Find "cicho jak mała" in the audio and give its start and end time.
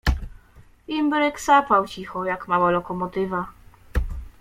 1.87-2.71